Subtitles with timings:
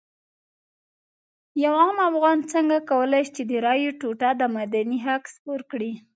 [1.63, 5.91] یو عام افغان څنګه کولی شي د رایې ټوټه د مدني حق سپر کړي.